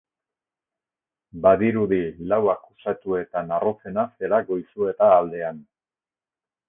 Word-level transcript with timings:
Badirudi 1.43 1.99
lau 2.33 2.39
akusatuetan 2.55 3.53
arrotzena 3.59 4.07
zela 4.23 4.41
Goizueta 4.51 5.15
aldean. 5.19 5.65